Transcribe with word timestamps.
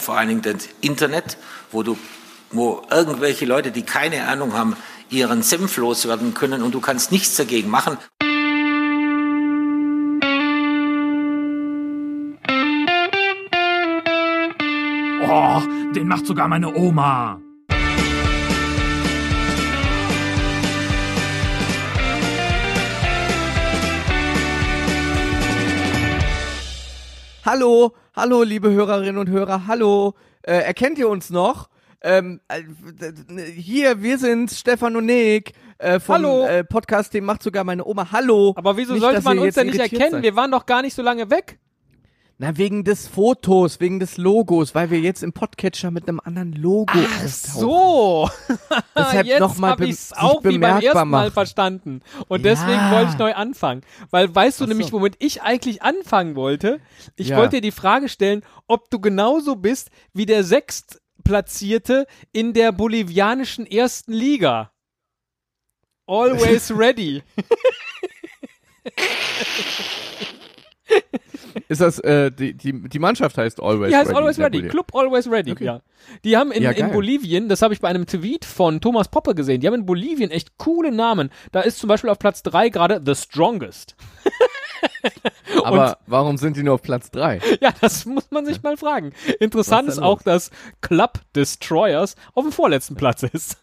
vor 0.00 0.16
allen 0.16 0.28
Dingen 0.28 0.42
das 0.42 0.68
Internet, 0.80 1.38
wo 1.70 1.82
du, 1.82 1.96
wo 2.50 2.82
irgendwelche 2.90 3.46
Leute, 3.46 3.70
die 3.70 3.82
keine 3.82 4.28
Ahnung 4.28 4.52
haben, 4.52 4.76
ihren 5.10 5.42
Senf 5.42 5.76
loswerden 5.76 6.34
können 6.34 6.62
und 6.62 6.74
du 6.74 6.80
kannst 6.80 7.12
nichts 7.12 7.36
dagegen 7.36 7.70
machen. 7.70 7.96
Oh, 15.28 15.60
den 15.92 16.08
macht 16.08 16.26
sogar 16.26 16.48
meine 16.48 16.74
Oma. 16.74 17.40
Hallo, 27.46 27.92
hallo, 28.16 28.42
liebe 28.42 28.72
Hörerinnen 28.72 29.18
und 29.18 29.30
Hörer, 29.30 29.68
hallo. 29.68 30.14
Äh, 30.42 30.62
erkennt 30.62 30.98
ihr 30.98 31.08
uns 31.08 31.30
noch? 31.30 31.68
Ähm, 32.02 32.40
äh, 32.48 32.60
hier, 33.52 34.02
wir 34.02 34.18
sind 34.18 34.50
Stefan 34.50 34.96
und 34.96 35.06
Nick 35.06 35.52
äh, 35.78 36.00
vom 36.00 36.16
Hallo. 36.16 36.44
Äh, 36.44 36.64
Podcast, 36.64 37.14
den 37.14 37.24
macht 37.24 37.44
sogar 37.44 37.62
meine 37.62 37.84
Oma. 37.84 38.10
Hallo. 38.10 38.52
Aber 38.56 38.76
wieso 38.76 38.94
Nicht, 38.94 39.02
sollte 39.02 39.22
man 39.22 39.38
uns 39.38 39.54
denn 39.54 39.68
nicht 39.68 39.78
erkennen? 39.78 40.10
seid. 40.10 40.22
Wir 40.24 40.34
waren 40.34 40.50
doch 40.50 40.66
gar 40.66 40.82
nicht 40.82 40.94
so 40.94 41.02
lange 41.02 41.30
weg. 41.30 41.60
Na, 42.38 42.58
wegen 42.58 42.84
des 42.84 43.08
Fotos, 43.08 43.80
wegen 43.80 43.98
des 43.98 44.18
Logos, 44.18 44.74
weil 44.74 44.90
wir 44.90 45.00
jetzt 45.00 45.22
im 45.22 45.32
Podcatcher 45.32 45.90
mit 45.90 46.06
einem 46.06 46.20
anderen 46.22 46.52
Logo 46.52 46.92
Ach 46.94 47.24
auftauchen. 47.24 47.30
so. 47.60 48.30
Deshalb 48.94 49.26
Jetzt 49.26 49.40
noch 49.40 49.56
mal 49.56 49.70
habe 49.70 49.84
be- 49.84 49.88
ich 49.88 49.94
es 49.94 50.08
sich 50.10 50.18
auch 50.18 50.44
wie 50.44 50.58
beim 50.58 50.80
ersten 50.82 51.08
Mal 51.08 51.30
verstanden. 51.30 52.02
Und 52.28 52.44
Ja. 52.44 52.52
deswegen 52.52 52.90
wollte 52.90 53.12
ich 53.12 53.18
neu 53.18 53.32
anfangen. 53.34 53.80
Weil 54.10 54.34
weißt 54.34 54.60
du 54.60 54.64
so. 54.64 54.68
nämlich, 54.68 54.92
womit 54.92 55.16
ich 55.18 55.40
eigentlich 55.40 55.80
anfangen 55.82 56.36
wollte? 56.36 56.80
Ich 57.16 57.28
Ja. 57.28 57.38
wollte 57.38 57.56
dir 57.56 57.62
die 57.62 57.70
Frage 57.70 58.10
stellen, 58.10 58.42
ob 58.66 58.90
du 58.90 59.00
genauso 59.00 59.56
bist 59.56 59.88
wie 60.12 60.26
der 60.26 60.44
Sechstplatzierte 60.44 62.06
in 62.32 62.52
der 62.52 62.70
bolivianischen 62.72 63.64
ersten 63.66 64.12
Liga. 64.12 64.72
Always 66.06 66.70
ready. 66.76 67.22
Ist 71.68 71.80
das, 71.80 71.98
äh, 72.00 72.30
die, 72.30 72.54
die, 72.54 72.88
die 72.88 72.98
Mannschaft 72.98 73.38
heißt 73.38 73.60
Always 73.62 73.90
Die 73.90 73.96
heißt 73.96 74.08
Ready. 74.10 74.18
Always 74.18 74.38
Ready. 74.38 74.68
Club 74.68 74.94
Always 74.94 75.30
Ready, 75.30 75.52
Okay. 75.52 75.64
ja. 75.64 75.80
Die 76.24 76.36
haben 76.36 76.52
in, 76.52 76.62
Ja, 76.62 76.70
in. 76.70 76.92
Bolivien, 76.92 77.48
das 77.48 77.62
habe 77.62 77.74
ich 77.74 77.80
bei 77.80 77.88
einem 77.88 78.06
Tweet 78.06 78.44
von 78.44 78.80
Thomas 78.80 79.08
Poppe 79.08 79.34
gesehen, 79.34 79.60
die 79.60 79.66
haben 79.66 79.74
in 79.74 79.86
Bolivien 79.86 80.30
echt 80.30 80.58
coole 80.58 80.92
Namen. 80.92 81.30
Da 81.52 81.60
ist 81.60 81.78
zum 81.78 81.88
Beispiel 81.88 82.10
auf 82.10 82.18
Platz 82.18 82.42
3 82.42 82.68
gerade 82.68 83.00
The 83.04 83.14
Strongest. 83.14 83.96
Aber 85.64 85.98
warum 86.06 86.36
sind 86.36 86.56
die 86.56 86.62
nur 86.62 86.74
auf 86.74 86.82
Platz 86.82 87.10
3? 87.10 87.40
Ja, 87.60 87.72
das 87.80 88.04
muss 88.04 88.30
man 88.30 88.44
sich 88.44 88.62
mal 88.62 88.76
fragen. 88.76 89.12
Interessant 89.40 89.88
ist 89.88 89.98
auch, 89.98 90.22
dass 90.22 90.50
Club 90.80 91.20
Destroyers 91.34 92.14
auf 92.34 92.44
dem 92.44 92.52
vorletzten 92.52 92.94
Platz 92.96 93.22
ist. 93.22 93.56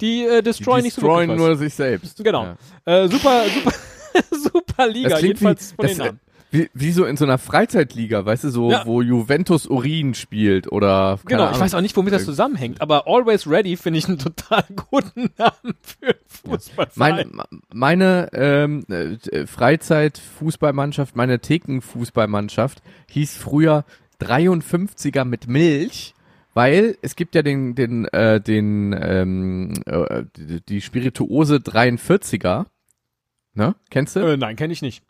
Die 0.00 0.24
äh, 0.24 0.38
Die 0.38 0.44
destroyen 0.44 0.82
nicht 0.84 0.94
so 0.94 1.02
destroyen 1.02 1.30
wirklich 1.30 1.40
was. 1.42 1.48
nur 1.48 1.56
sich 1.56 1.74
selbst. 1.74 2.24
Genau. 2.24 2.56
Ja. 2.86 3.04
Äh, 3.04 3.08
super, 3.08 3.44
super, 3.48 3.72
super 4.52 4.88
Liga, 4.88 5.18
jedenfalls 5.20 5.72
wie, 5.72 5.76
von 5.76 5.86
das, 5.86 5.96
den 5.96 6.04
Namen. 6.06 6.20
Wie, 6.50 6.70
wie 6.72 6.92
so 6.92 7.04
in 7.04 7.16
so 7.16 7.24
einer 7.24 7.38
Freizeitliga, 7.38 8.24
weißt 8.24 8.44
du, 8.44 8.50
so, 8.50 8.70
Ja. 8.70 8.86
wo 8.86 9.02
Juventus 9.02 9.66
Urin 9.66 10.14
spielt 10.14 10.70
oder. 10.72 11.18
Genau, 11.26 11.42
ich 11.44 11.48
Ahnung. 11.50 11.60
weiß 11.60 11.74
auch 11.74 11.80
nicht, 11.80 11.96
womit 11.96 12.14
das 12.14 12.24
zusammenhängt, 12.24 12.80
aber 12.80 13.06
Always 13.06 13.46
Ready 13.46 13.76
finde 13.76 13.98
ich 13.98 14.08
einen 14.08 14.18
total 14.18 14.64
guten 14.90 15.30
Namen 15.36 15.74
für 15.82 16.16
Fußballverein. 16.26 17.30
Meine, 17.32 17.48
meine 17.72 18.28
ähm, 18.32 18.84
äh, 18.88 19.46
Freizeit-Fußballmannschaft, 19.46 21.16
meine 21.16 21.40
Theken-Fußballmannschaft 21.40 22.82
hieß 23.10 23.34
früher 23.36 23.84
53er 24.20 25.24
mit 25.24 25.48
Milch, 25.48 26.14
weil 26.54 26.96
es 27.02 27.14
gibt 27.14 27.34
ja 27.34 27.42
den, 27.42 27.74
den, 27.74 28.06
äh, 28.06 28.40
den, 28.40 28.96
ähm, 28.98 29.74
äh, 29.86 30.24
die, 30.36 30.60
die 30.60 30.80
Spirituose 30.80 31.56
43er. 31.56 32.66
Ne? 33.54 33.74
Kennst 33.90 34.16
du? 34.16 34.20
Äh, 34.20 34.36
nein, 34.36 34.56
kenne 34.56 34.72
ich 34.72 34.82
nicht. 34.82 35.02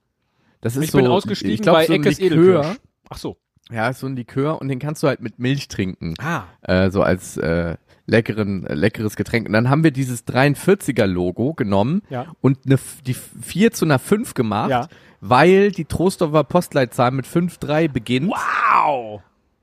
Das 0.61 0.77
ist 0.77 0.85
Ich 0.85 0.91
so, 0.91 0.99
bin 0.99 1.07
ausgestiegen 1.07 1.55
ich 1.55 1.63
glaub, 1.63 1.77
bei 1.77 1.87
so 1.87 1.93
ein 1.93 2.01
Eckes 2.03 2.19
Likör. 2.21 2.77
Ach 3.09 3.17
so. 3.19 3.37
Ja, 3.71 3.89
ist 3.91 4.01
so 4.01 4.07
ein 4.07 4.17
Likör 4.17 4.61
und 4.61 4.69
den 4.69 4.79
kannst 4.79 5.03
du 5.03 5.09
halt 5.09 5.21
mit 5.21 5.39
Milch 5.39 5.69
trinken. 5.69 6.15
Ah. 6.21 6.45
äh, 6.63 6.91
so 6.91 7.03
als 7.03 7.37
äh, 7.37 7.77
leckeren, 8.07 8.67
äh, 8.67 8.75
leckeres 8.75 9.15
Getränk. 9.17 9.47
Und 9.47 9.53
dann 9.53 9.69
haben 9.69 9.85
wir 9.85 9.91
dieses 9.91 10.27
43er 10.27 11.05
Logo 11.07 11.53
genommen 11.53 12.01
Ja. 12.09 12.27
und 12.41 12.65
ne, 12.67 12.75
F- 12.75 13.03
die 13.07 13.15
4 13.15 13.73
zu 13.73 13.85
einer 13.85 13.99
5 13.99 14.33
gemacht, 14.35 14.71
Ja. 14.71 14.89
weil 15.21 15.71
die 15.71 15.85
Trostorfer 15.85 16.45
Postleitzahl 16.45 17.11
mit 17.11 17.27
5-3 17.27 17.89
beginnt. 17.89 18.31
Wow. 18.31 19.21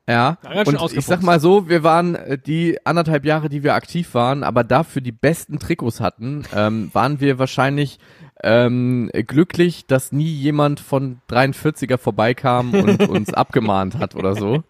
Ja. 0.07 0.38
Und 0.66 0.93
ich 0.93 1.05
sag 1.05 1.23
mal 1.23 1.39
so, 1.39 1.67
wir 1.67 1.83
waren 1.83 2.16
äh, 2.16 2.38
die 2.38 2.77
anderthalb 2.85 3.25
Jahre, 3.25 3.49
die 3.49 3.63
wir 3.63 3.73
aktiv 3.73 4.13
waren, 4.13 4.43
aber 4.43 4.63
dafür 4.63 5.01
die 5.01 5.11
besten 5.11 5.57
Trikots 5.57 5.99
hatten, 5.99 6.43
ähm, 6.55 6.89
waren 6.93 7.19
wir 7.19 7.39
wahrscheinlich 7.39 7.99
ähm, 8.43 9.09
glücklich, 9.13 9.88
dass 9.88 10.11
nie 10.11 10.31
jemand 10.31 10.79
von 10.79 11.21
43er 11.29 11.97
vorbeikam 11.97 12.73
und 12.73 13.09
uns 13.09 13.33
abgemahnt 13.33 13.97
hat 13.97 14.16
oder 14.16 14.35
so. 14.35 14.63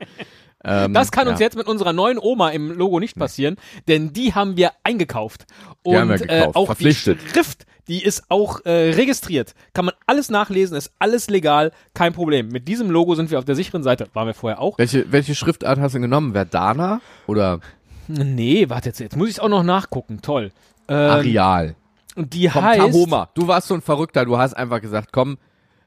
Ähm, 0.65 0.93
Das 0.93 1.11
kann 1.11 1.27
uns 1.27 1.39
ja. 1.39 1.45
jetzt 1.45 1.55
mit 1.55 1.67
unserer 1.67 1.93
neuen 1.93 2.17
Oma 2.17 2.49
im 2.49 2.71
Logo 2.71 2.99
nicht 2.99 3.15
passieren, 3.15 3.55
denn 3.87 4.11
die 4.13 4.33
haben 4.33 4.57
wir 4.57 4.71
eingekauft. 4.83 5.45
Und 5.83 5.95
haben 5.97 6.09
wir 6.09 6.17
gekauft, 6.17 6.55
Äh, 6.55 6.57
auch 6.57 6.65
verpflichtet. 6.65 7.19
die 7.23 7.29
Schrift, 7.29 7.65
die 7.87 8.03
ist 8.03 8.23
auch 8.29 8.65
äh, 8.65 8.91
registriert. 8.93 9.53
Kann 9.73 9.85
man 9.85 9.93
alles 10.07 10.29
nachlesen, 10.31 10.75
ist 10.75 10.91
alles 10.97 11.29
legal, 11.29 11.71
kein 11.93 12.13
Problem. 12.13 12.47
Mit 12.49 12.67
diesem 12.67 12.89
Logo 12.89 13.13
sind 13.15 13.29
wir 13.29 13.37
auf 13.37 13.45
der 13.45 13.55
sicheren 13.55 13.83
Seite. 13.83 14.07
Waren 14.13 14.27
wir 14.27 14.33
vorher 14.33 14.59
auch. 14.59 14.77
Welche, 14.79 15.11
welche 15.11 15.35
Schriftart 15.35 15.79
hast 15.79 15.93
du 15.93 15.99
genommen? 15.99 16.33
Verdana 16.33 16.99
oder 17.27 17.59
Nee, 18.07 18.69
warte 18.69 18.89
jetzt, 18.89 18.99
jetzt 18.99 19.15
muss 19.15 19.29
ich 19.29 19.35
es 19.35 19.39
auch 19.39 19.49
noch 19.49 19.63
nachgucken. 19.63 20.19
Toll. 20.21 20.51
Ähm, 20.87 20.95
Arial? 20.95 21.75
Und 22.15 22.33
die 22.33 22.47
Vom 22.49 22.63
heißt. 22.63 22.79
Tahoma. 22.79 23.29
Du 23.33 23.47
warst 23.47 23.67
so 23.67 23.73
ein 23.73 23.81
Verrückter, 23.81 24.25
du 24.25 24.37
hast 24.37 24.53
einfach 24.53 24.79
gesagt, 24.81 25.09
komm, 25.11 25.37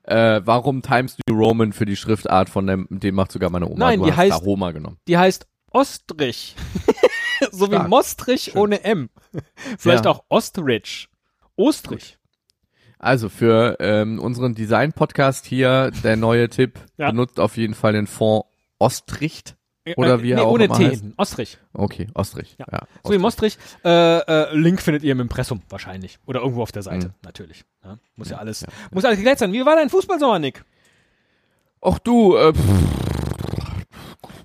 äh, 0.08 0.40
warum 0.44 0.82
Times 0.82 1.16
New 1.28 1.36
Roman 1.36 1.72
für 1.72 1.84
die 1.86 1.96
Schriftart 1.96 2.48
von 2.48 2.66
dem, 2.66 2.86
den 2.90 3.14
macht 3.14 3.32
sogar 3.32 3.50
meine 3.50 3.66
Oma. 3.68 3.78
Nein, 3.78 4.00
du 4.00 4.06
die 4.06 4.12
heißt- 4.12 4.30
Tahoma 4.30 4.70
genommen. 4.72 4.98
Die 5.06 5.18
heißt 5.18 5.46
Ostrich. 5.70 6.56
so 7.52 7.66
wie 7.70 7.74
Stark. 7.74 7.88
Mostrich 7.88 8.56
ohne 8.56 8.82
M. 8.84 9.10
Vielleicht 9.78 10.06
Ja. 10.06 10.10
auch 10.12 10.24
Ostrich. 10.28 11.08
Ostrich. 11.56 12.18
Also 12.98 13.28
für 13.28 13.76
ähm, 13.80 14.18
unseren 14.18 14.54
Design-Podcast 14.54 15.44
hier 15.46 15.92
der 16.02 16.16
neue 16.16 16.48
Tipp, 16.48 16.80
Ja. 16.96 17.10
benutzt 17.10 17.38
auf 17.38 17.56
jeden 17.56 17.74
Fall 17.74 17.92
den 17.92 18.06
Fond 18.06 18.44
Ostricht. 18.78 19.56
Oder 19.96 20.22
wie 20.22 20.32
er 20.32 20.36
nee, 20.36 20.42
auch 20.42 20.50
ohne 20.52 20.64
immer 20.64 20.76
T. 20.76 20.98
Ostrich. 21.16 21.58
Okay, 21.72 22.08
Ostrich. 22.14 22.56
Ja. 22.58 22.66
Ja. 22.70 22.80
So 23.04 23.12
wie 23.12 23.18
Mostrich. 23.18 23.56
Äh, 23.84 24.18
äh, 24.18 24.54
Link 24.56 24.80
findet 24.82 25.02
ihr 25.02 25.12
im 25.12 25.20
Impressum 25.20 25.62
wahrscheinlich. 25.68 26.18
Oder 26.26 26.40
irgendwo 26.40 26.62
auf 26.62 26.72
der 26.72 26.82
Seite, 26.82 27.08
Mhm. 27.08 27.12
natürlich. 27.22 27.64
Ja, 27.84 27.98
muss 28.16 28.30
ja, 28.30 28.38
alles, 28.38 28.64
muss 28.90 29.04
alles 29.04 29.18
geklärt 29.18 29.38
sein. 29.38 29.52
Wie 29.52 29.64
war 29.64 29.76
dein 29.76 29.88
Fußballsommer, 29.90 30.38
Nick? 30.38 30.64
Och 31.80 31.98
du, 32.00 32.36
äh, 32.36 32.52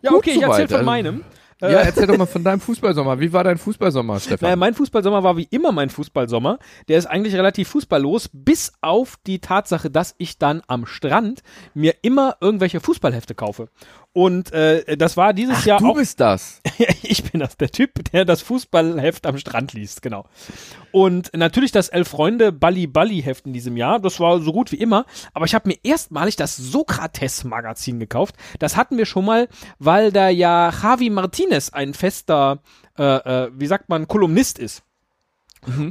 Ja, 0.02 0.12
okay, 0.12 0.32
ich 0.32 0.42
erzähl 0.42 0.68
von 0.68 0.76
also- 0.78 0.86
meinem. 0.86 1.24
ja, 1.62 1.68
Äh, 1.70 1.86
erzähl 1.86 2.08
doch 2.08 2.18
mal 2.18 2.26
von 2.26 2.44
deinem 2.44 2.60
Fußballsommer. 2.60 3.20
Wie 3.20 3.32
war 3.32 3.44
dein 3.46 3.58
Fußballsommer, 3.58 4.20
Stefan? 4.20 4.40
Naja, 4.42 4.56
mein 4.58 4.74
Fußballsommer 4.74 5.24
war 5.24 5.38
wie 5.38 5.48
immer 5.50 5.72
mein 5.72 5.90
Fußballsommer. 5.90 6.60
Der 6.90 6.98
ist 6.98 7.06
eigentlich 7.06 7.34
relativ 7.36 7.70
fußballlos, 7.70 8.30
bis 8.34 8.74
auf 8.82 9.18
die 9.26 9.40
Tatsache, 9.40 9.90
dass 9.90 10.14
ich 10.18 10.38
dann 10.38 10.62
am 10.68 10.86
Strand 10.86 11.42
mir 11.74 11.96
immer 12.02 12.36
irgendwelche 12.42 12.82
Fußballhefte 12.82 13.34
kaufe. 13.34 13.70
Und 14.14 14.54
äh, 14.54 14.96
das 14.96 15.18
war 15.18 15.34
dieses 15.34 15.58
Ach, 15.58 15.66
Jahr 15.66 15.80
du 15.80 15.90
auch. 15.90 15.96
bist 15.96 16.20
das. 16.20 16.62
ich 17.02 17.24
bin 17.24 17.40
das, 17.40 17.58
der 17.58 17.72
Typ, 17.72 18.12
der 18.12 18.26
das 18.26 18.44
Fußballheft 18.44 19.26
am 19.26 19.40
Strand 19.40 19.74
liest, 19.74 20.04
genau. 20.04 20.26
Und 20.92 21.32
natürlich 21.36 21.72
das 21.72 21.90
Elf 21.90 22.10
Freunde 22.10 22.52
Balli 22.52 22.86
Balli 22.86 23.24
Heft 23.24 23.48
in 23.48 23.54
diesem 23.54 23.76
Jahr, 23.76 24.00
das 24.00 24.20
war 24.20 24.40
so 24.40 24.54
gut 24.54 24.72
wie 24.72 24.76
immer, 24.76 25.08
aber 25.34 25.46
ich 25.46 25.56
habe 25.56 25.68
mir 25.68 25.78
erstmalig 25.82 26.36
das 26.36 26.56
Sokrates 26.56 27.44
Magazin 27.44 28.00
gekauft. 28.00 28.36
Das 28.60 28.78
hatten 28.78 29.00
wir 29.00 29.08
schon 29.08 29.26
mal, 29.26 29.48
weil 29.80 30.12
da 30.12 30.30
ja 30.30 30.70
Javi 30.70 31.10
Martinez 31.10 31.72
ein 31.72 31.96
fester, 31.96 32.62
äh, 33.00 33.04
äh, 33.04 33.52
wie 33.56 33.68
sagt 33.68 33.90
man, 33.90 34.08
Kolumnist 34.08 34.60
ist. 34.60 34.84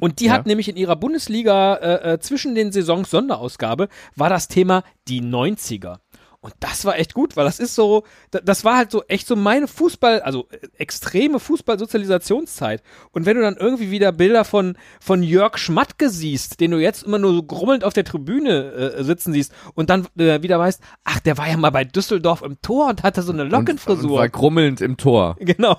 Und 0.01 0.21
die 0.21 0.27
ja. 0.27 0.33
hat 0.33 0.47
nämlich 0.47 0.69
in 0.69 0.77
ihrer 0.77 0.97
Bundesliga 0.97 1.75
äh, 1.77 2.13
äh, 2.13 2.19
zwischen 2.21 2.55
den 2.55 2.73
Saisons 2.73 3.11
Sonderausgabe 3.11 3.89
war 4.17 4.29
das 4.29 4.49
Thema 4.49 4.85
die 5.09 5.23
90er. 5.23 5.97
Und 6.45 6.53
das 6.59 6.85
war 6.85 6.99
echt 6.99 7.15
gut, 7.15 7.37
weil 7.37 7.45
das 7.45 7.61
ist 7.61 7.77
so, 7.77 8.03
da- 8.33 8.41
das 8.41 8.65
war 8.65 8.77
halt 8.77 8.91
so 8.91 9.05
echt 9.07 9.29
so 9.29 9.37
meine 9.37 9.69
Fußball, 9.69 10.21
also 10.23 10.49
äh, 10.51 10.59
extreme 10.77 11.39
Fußballsozialisationszeit. 11.97 12.83
Und 13.13 13.27
wenn 13.27 13.37
du 13.37 13.43
dann 13.43 13.57
irgendwie 13.57 13.91
wieder 13.93 14.11
Bilder 14.13 14.45
von, 14.45 14.77
von 15.01 15.23
Jörg 15.23 15.57
Schmatke 15.59 16.11
siehst, 16.11 16.61
den 16.61 16.73
du 16.73 16.79
jetzt 16.79 17.05
immer 17.05 17.19
nur 17.21 17.33
so 17.33 17.43
grummelnd 17.43 17.85
auf 17.85 17.93
der 17.93 18.05
Tribüne 18.05 18.73
äh, 18.73 19.05
sitzen 19.05 19.33
siehst 19.33 19.53
und 19.75 19.89
dann 19.89 20.07
äh, 20.19 20.43
wieder 20.43 20.59
weißt, 20.59 20.81
ach, 21.05 21.21
der 21.21 21.39
war 21.39 21.49
ja 21.49 21.57
mal 21.57 21.71
bei 21.71 21.85
Düsseldorf 21.85 22.43
im 22.43 22.61
Tor 22.61 22.89
und 22.89 23.03
hatte 23.03 23.23
so 23.23 23.33
eine 23.33 23.43
Und, 23.43 23.49
und 23.49 23.53
Lockenfrisur. 23.61 24.19
war 24.19 24.29
grummelnd 24.29 24.81
im 24.81 24.97
Tor. 24.97 25.37
Genau. 25.53 25.77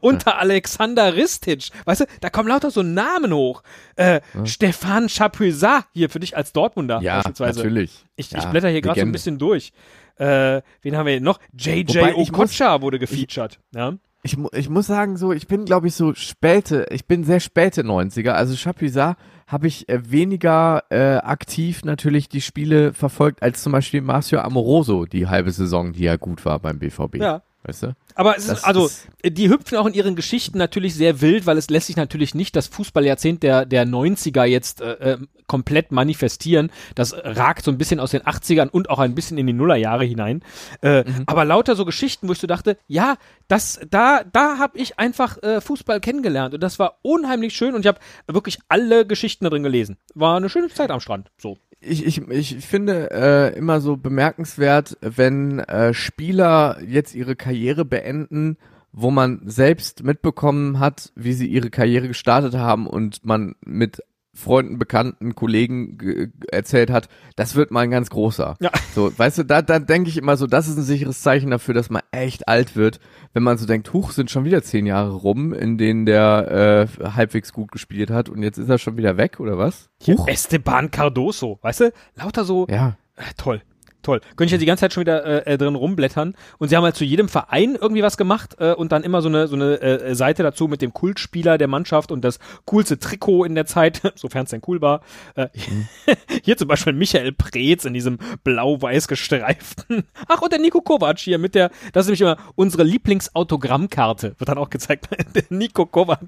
Unter 0.00 0.38
Alexander 0.38 1.14
Ristic. 1.14 1.68
Weißt 1.84 2.00
du, 2.00 2.04
da 2.20 2.30
kommen 2.30 2.48
lauter 2.48 2.70
so 2.70 2.82
Namen 2.82 3.32
hoch. 3.32 3.62
Äh, 3.96 4.20
Stefan 4.44 5.08
Chapuisat, 5.08 5.84
hier 5.92 6.08
für 6.10 6.20
dich 6.20 6.36
als 6.36 6.52
Dortmunder 6.52 7.00
Ja, 7.02 7.16
beispielsweise. 7.16 7.58
natürlich. 7.60 8.04
Ich, 8.16 8.30
Ja, 8.32 8.38
ich 8.38 8.44
blätter 8.46 8.68
hier 8.68 8.80
gerade 8.80 8.98
so 9.00 9.06
ein 9.06 9.12
bisschen 9.12 9.38
durch. 9.38 9.72
Äh, 10.20 10.62
wen 10.82 10.96
haben 10.96 11.06
wir 11.06 11.12
hier 11.12 11.20
noch? 11.22 11.40
JJ 11.58 11.98
ich 11.98 12.14
Okocha 12.14 12.82
wurde 12.82 12.98
gefeatured. 12.98 13.58
ja. 13.74 13.94
Ich, 14.22 14.36
ich 14.52 14.68
muss 14.68 14.86
sagen, 14.86 15.16
so, 15.16 15.32
ich 15.32 15.46
bin, 15.46 15.64
glaube 15.64 15.86
ich, 15.86 15.94
so 15.94 16.12
späte, 16.12 16.86
ich 16.90 17.06
bin 17.06 17.24
sehr 17.24 17.40
späte 17.40 17.80
90er. 17.80 18.32
Also 18.32 18.54
Chapuisat 18.54 19.16
habe 19.46 19.66
ich 19.66 19.88
äh, 19.88 20.10
weniger 20.10 20.84
äh, 20.90 21.16
aktiv 21.16 21.84
natürlich 21.84 22.28
die 22.28 22.42
Spiele 22.42 22.92
verfolgt, 22.92 23.42
als 23.42 23.62
zum 23.62 23.72
Beispiel 23.72 24.02
Marcio 24.02 24.40
Amoroso, 24.40 25.06
die 25.06 25.26
halbe 25.26 25.50
Saison, 25.52 25.94
die 25.94 26.02
ja 26.02 26.16
gut 26.16 26.44
war 26.44 26.58
beim 26.58 26.78
BVB. 26.78 27.16
Ja. 27.16 27.42
Weißt 27.62 27.82
du? 27.82 27.94
Aber 28.14 28.38
es 28.38 28.48
ist, 28.48 28.64
also, 28.64 28.86
ist- 28.86 29.06
die 29.22 29.50
hüpfen 29.50 29.76
auch 29.76 29.84
in 29.86 29.92
ihren 29.92 30.16
Geschichten 30.16 30.56
natürlich 30.56 30.94
sehr 30.94 31.20
wild, 31.20 31.44
weil 31.44 31.58
es 31.58 31.68
lässt 31.68 31.88
sich 31.88 31.96
natürlich 31.96 32.34
nicht 32.34 32.56
das 32.56 32.68
Fußballjahrzehnt 32.68 33.42
der, 33.42 33.66
der 33.66 33.86
90er 33.86 34.44
jetzt 34.44 34.80
äh, 34.80 34.92
äh, 35.14 35.18
komplett 35.46 35.92
manifestieren. 35.92 36.70
Das 36.94 37.12
ragt 37.14 37.64
so 37.64 37.70
ein 37.70 37.76
bisschen 37.76 38.00
aus 38.00 38.12
den 38.12 38.22
80ern 38.22 38.68
und 38.70 38.88
auch 38.88 38.98
ein 38.98 39.14
bisschen 39.14 39.36
in 39.36 39.46
die 39.46 39.52
Nullerjahre 39.52 40.04
hinein. 40.04 40.42
Äh, 40.80 41.04
Aber 41.26 41.44
lauter 41.44 41.76
so 41.76 41.84
Geschichten, 41.84 42.28
wo 42.28 42.32
ich 42.32 42.38
so 42.38 42.46
dachte, 42.46 42.78
ja, 42.86 43.16
das, 43.48 43.78
da, 43.90 44.22
da 44.32 44.56
habe 44.58 44.78
ich 44.78 44.98
einfach 44.98 45.42
äh, 45.42 45.60
Fußball 45.60 46.00
kennengelernt 46.00 46.54
und 46.54 46.62
das 46.62 46.78
war 46.78 46.98
unheimlich 47.02 47.54
schön 47.54 47.74
und 47.74 47.80
ich 47.82 47.86
habe 47.88 47.98
wirklich 48.26 48.58
alle 48.68 49.06
Geschichten 49.06 49.44
da 49.44 49.50
drin 49.50 49.62
gelesen. 49.64 49.98
War 50.14 50.36
eine 50.38 50.48
schöne 50.48 50.68
Zeit 50.68 50.90
am 50.90 51.00
Strand. 51.00 51.30
So. 51.36 51.58
Ich, 51.80 52.06
ich, 52.06 52.28
ich 52.28 52.66
finde 52.66 53.10
äh, 53.10 53.58
immer 53.58 53.80
so 53.80 53.96
bemerkenswert, 53.96 54.98
wenn 55.00 55.60
äh, 55.60 55.94
Spieler 55.94 56.78
jetzt 56.86 57.14
ihre 57.14 57.36
Karriere 57.36 57.84
beenden, 57.84 58.58
wo 58.92 59.10
man 59.10 59.40
selbst 59.46 60.02
mitbekommen 60.02 60.78
hat, 60.78 61.12
wie 61.14 61.32
sie 61.32 61.46
ihre 61.46 61.70
Karriere 61.70 62.08
gestartet 62.08 62.54
haben 62.54 62.86
und 62.86 63.24
man 63.24 63.54
mit 63.64 64.02
Freunden, 64.40 64.78
Bekannten, 64.78 65.34
Kollegen 65.36 65.98
ge- 65.98 66.28
erzählt 66.50 66.90
hat, 66.90 67.08
das 67.36 67.54
wird 67.54 67.70
mal 67.70 67.80
ein 67.80 67.90
ganz 67.90 68.10
großer. 68.10 68.56
Ja. 68.60 68.70
So, 68.94 69.16
weißt 69.16 69.38
du, 69.38 69.42
da, 69.44 69.62
da 69.62 69.78
denke 69.78 70.08
ich 70.10 70.16
immer 70.16 70.36
so, 70.36 70.46
das 70.48 70.66
ist 70.66 70.76
ein 70.76 70.82
sicheres 70.82 71.22
Zeichen 71.22 71.50
dafür, 71.50 71.74
dass 71.74 71.90
man 71.90 72.02
echt 72.10 72.48
alt 72.48 72.74
wird, 72.74 72.98
wenn 73.32 73.42
man 73.44 73.56
so 73.58 73.66
denkt, 73.66 73.92
huch, 73.92 74.10
sind 74.10 74.30
schon 74.30 74.44
wieder 74.44 74.62
zehn 74.62 74.86
Jahre 74.86 75.12
rum, 75.12 75.52
in 75.52 75.78
denen 75.78 76.06
der 76.06 76.88
äh, 77.00 77.04
halbwegs 77.12 77.52
gut 77.52 77.70
gespielt 77.70 78.10
hat 78.10 78.28
und 78.28 78.42
jetzt 78.42 78.58
ist 78.58 78.68
er 78.68 78.78
schon 78.78 78.96
wieder 78.96 79.16
weg, 79.16 79.38
oder 79.38 79.58
was? 79.58 79.90
Huch. 80.06 80.26
Esteban 80.26 80.90
Cardoso, 80.90 81.58
weißt 81.62 81.80
du? 81.80 81.92
Lauter 82.16 82.44
so, 82.44 82.66
Ja. 82.68 82.96
Äh, 83.16 83.22
toll. 83.36 83.62
Toll. 84.02 84.20
Könnte 84.36 84.44
ich 84.46 84.50
jetzt 84.52 84.60
die 84.62 84.66
ganze 84.66 84.80
Zeit 84.82 84.92
schon 84.94 85.02
wieder 85.02 85.24
äh, 85.46 85.52
äh, 85.54 85.58
drin 85.58 85.74
rumblättern. 85.74 86.34
Und 86.58 86.68
sie 86.68 86.76
haben 86.76 86.84
halt 86.84 86.96
zu 86.96 87.04
jedem 87.04 87.28
Verein 87.28 87.76
irgendwie 87.80 88.02
was 88.02 88.16
gemacht 88.16 88.56
äh, 88.58 88.72
und 88.72 88.92
dann 88.92 89.02
immer 89.02 89.20
so 89.20 89.28
eine, 89.28 89.46
so 89.46 89.56
eine 89.56 89.80
äh, 89.80 90.14
Seite 90.14 90.42
dazu 90.42 90.68
mit 90.68 90.80
dem 90.80 90.92
Kultspieler 90.94 91.58
der 91.58 91.68
Mannschaft 91.68 92.10
und 92.10 92.22
das 92.24 92.38
coolste 92.64 92.98
Trikot 92.98 93.44
in 93.44 93.54
der 93.54 93.66
Zeit, 93.66 94.00
sofern 94.14 94.44
es 94.44 94.50
denn 94.50 94.62
cool 94.66 94.80
war. 94.80 95.02
Äh, 95.34 95.48
hier 96.44 96.56
zum 96.56 96.68
Beispiel 96.68 96.92
Michael 96.94 97.32
Preetz 97.32 97.84
in 97.84 97.92
diesem 97.94 98.18
blau-weiß 98.44 99.06
gestreiften. 99.08 100.04
Ach, 100.28 100.40
und 100.40 100.52
der 100.52 100.60
Nico 100.60 100.80
Kovac 100.80 101.18
hier 101.18 101.38
mit 101.38 101.54
der, 101.54 101.70
das 101.92 102.06
ist 102.06 102.08
nämlich 102.08 102.20
immer 102.22 102.36
unsere 102.54 102.84
Lieblingsautogrammkarte. 102.84 104.34
Wird 104.38 104.48
dann 104.48 104.58
auch 104.58 104.70
gezeigt. 104.70 105.08
Der 105.34 105.44
Nico 105.50 105.86
Kovac 105.86 106.20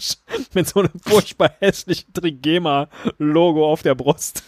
mit 0.55 0.69
so 0.69 0.81
einem 0.81 0.91
furchtbar 1.03 1.53
hässlichen 1.61 2.13
Trigema-Logo 2.13 3.71
auf 3.71 3.83
der 3.83 3.95
Brust. 3.95 4.43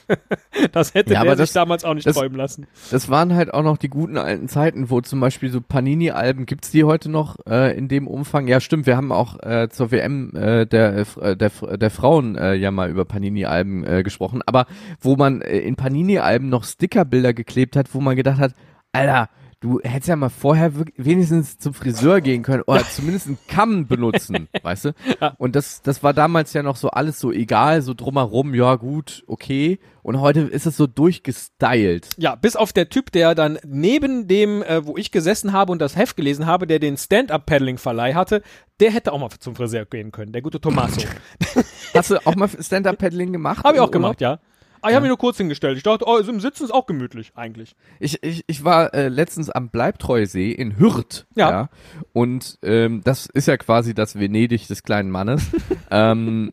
Das 0.72 0.94
hätte 0.94 1.14
Ja, 1.14 1.22
der 1.24 1.32
sich 1.36 1.44
das- 1.48 1.52
damals 1.52 1.84
auch 1.84 1.94
nicht 1.94 2.06
das- 2.06 2.16
träumen 2.16 2.36
lassen. 2.36 2.66
Das 2.90 3.08
waren 3.14 3.36
halt 3.36 3.54
auch 3.54 3.62
noch 3.62 3.76
die 3.76 3.88
guten 3.88 4.18
alten 4.18 4.48
Zeiten, 4.48 4.90
wo 4.90 5.00
zum 5.00 5.20
Beispiel 5.20 5.48
so 5.48 5.60
Panini-Alben, 5.60 6.46
gibt's 6.46 6.72
die 6.72 6.82
heute 6.82 7.08
noch 7.08 7.36
äh, 7.48 7.78
in 7.78 7.86
dem 7.86 8.08
Umfang? 8.08 8.48
Ja, 8.48 8.58
stimmt, 8.58 8.86
wir 8.86 8.96
haben 8.96 9.12
auch 9.12 9.40
äh, 9.40 9.68
zur 9.70 9.92
WM 9.92 10.34
äh, 10.34 10.66
der, 10.66 11.06
äh, 11.20 11.36
der, 11.36 11.50
der 11.76 11.90
Frauen 11.90 12.34
äh, 12.34 12.54
ja 12.54 12.72
mal 12.72 12.90
über 12.90 13.04
Panini-Alben 13.04 13.84
äh, 13.84 14.02
gesprochen, 14.02 14.42
aber 14.44 14.66
wo 15.00 15.14
man 15.14 15.42
äh, 15.42 15.60
in 15.60 15.76
Panini-Alben 15.76 16.48
noch 16.48 16.64
Stickerbilder 16.64 17.34
geklebt 17.34 17.76
hat, 17.76 17.94
wo 17.94 18.00
man 18.00 18.16
gedacht 18.16 18.40
hat, 18.40 18.52
Alter, 18.90 19.28
du 19.64 19.80
hättest 19.82 20.08
ja 20.08 20.16
mal 20.16 20.28
vorher 20.28 20.72
wenigstens 20.96 21.56
zum 21.56 21.72
Friseur 21.72 22.20
gehen 22.20 22.42
können 22.42 22.62
oder 22.66 22.86
zumindest 22.90 23.28
einen 23.28 23.38
Kamm 23.48 23.86
benutzen, 23.86 24.48
weißt 24.62 24.84
du? 24.84 24.94
Und 25.38 25.56
das, 25.56 25.80
das 25.80 26.02
war 26.02 26.12
damals 26.12 26.52
ja 26.52 26.62
noch 26.62 26.76
so 26.76 26.90
alles 26.90 27.18
so 27.18 27.32
egal, 27.32 27.80
so 27.80 27.94
drumherum, 27.94 28.54
ja 28.54 28.74
gut, 28.74 29.24
okay. 29.26 29.78
Und 30.02 30.20
heute 30.20 30.40
ist 30.42 30.66
es 30.66 30.76
so 30.76 30.86
durchgestylt. 30.86 32.10
Ja, 32.18 32.34
bis 32.34 32.56
auf 32.56 32.74
der 32.74 32.90
Typ, 32.90 33.10
der 33.10 33.34
dann 33.34 33.58
neben 33.64 34.28
dem, 34.28 34.62
äh, 34.62 34.84
wo 34.84 34.98
ich 34.98 35.10
gesessen 35.10 35.54
habe 35.54 35.72
und 35.72 35.80
das 35.80 35.96
Heft 35.96 36.16
gelesen 36.16 36.44
habe, 36.44 36.66
der 36.66 36.78
den 36.78 36.98
Stand-Up-Paddling-Verleih 36.98 38.12
hatte, 38.12 38.42
der 38.80 38.90
hätte 38.90 39.12
auch 39.12 39.18
mal 39.18 39.30
zum 39.30 39.56
Friseur 39.56 39.86
gehen 39.86 40.12
können, 40.12 40.32
der 40.32 40.42
gute 40.42 40.60
Tommaso. 40.60 41.00
Hast 41.94 42.10
du 42.10 42.26
auch 42.26 42.36
mal 42.36 42.50
Stand-Up-Paddling 42.50 43.32
gemacht? 43.32 43.64
Habe 43.64 43.76
ich 43.76 43.80
auch 43.80 43.90
gemacht, 43.90 44.20
ja. 44.20 44.40
Ah, 44.84 44.90
ich 44.90 44.96
habe 44.96 45.04
mich 45.04 45.08
nur 45.08 45.18
kurz 45.18 45.38
hingestellt. 45.38 45.78
Ich 45.78 45.82
dachte, 45.82 46.04
oh, 46.06 46.18
im 46.18 46.40
Sitzen 46.40 46.64
ist 46.64 46.70
auch 46.70 46.84
gemütlich, 46.84 47.32
eigentlich. 47.34 47.74
Ich, 48.00 48.22
ich, 48.22 48.44
ich 48.46 48.64
war 48.64 48.92
äh, 48.92 49.08
letztens 49.08 49.48
am 49.48 49.70
Bleibtreusee 49.70 50.52
in 50.52 50.78
Hürth. 50.78 51.24
Ja. 51.34 51.70
Und 52.12 52.58
ähm, 52.62 53.00
das 53.02 53.24
ist 53.24 53.48
ja 53.48 53.56
quasi 53.56 53.94
das 53.94 54.18
Venedig 54.18 54.66
des 54.66 54.82
kleinen 54.82 55.10
Mannes. 55.10 55.42
ähm, 55.90 56.52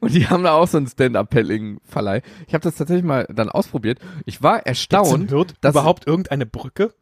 und 0.00 0.12
die 0.12 0.26
haben 0.26 0.42
da 0.42 0.54
auch 0.54 0.66
so 0.66 0.76
einen 0.76 0.88
Stand-Up-Paddling-Verleih. 0.88 2.22
Ich 2.48 2.54
habe 2.54 2.64
das 2.64 2.74
tatsächlich 2.74 3.04
mal 3.04 3.28
dann 3.32 3.48
ausprobiert. 3.48 4.00
Ich 4.26 4.42
war 4.42 4.66
erstaunt, 4.66 5.30
Hürth 5.30 5.54
dass 5.60 5.76
überhaupt 5.76 6.04
irgendeine 6.04 6.46
Brücke? 6.46 6.92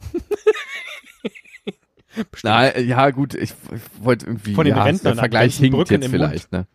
Na, 2.42 2.76
ja, 2.76 3.08
gut, 3.12 3.32
ich, 3.32 3.54
ich 3.72 4.04
wollte 4.04 4.26
irgendwie. 4.26 4.52
Von 4.52 4.66
den 4.66 4.76
ja, 4.76 4.82
Rentnern 4.82 5.14
Der 5.14 5.22
Vergleich 5.22 5.56
hinkt 5.56 5.88
jetzt 5.88 6.08
vielleicht, 6.08 6.52
ne? 6.52 6.66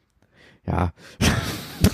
Ja. 0.66 0.92